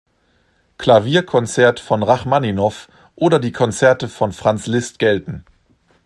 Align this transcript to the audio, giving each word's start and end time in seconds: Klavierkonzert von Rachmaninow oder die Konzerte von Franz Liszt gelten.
Klavierkonzert 0.79 1.79
von 1.79 2.01
Rachmaninow 2.01 2.87
oder 3.13 3.37
die 3.37 3.51
Konzerte 3.51 4.09
von 4.09 4.31
Franz 4.31 4.65
Liszt 4.65 4.97
gelten. 4.97 5.45